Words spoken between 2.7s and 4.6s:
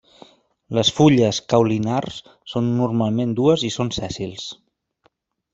normalment dues i són sèssils.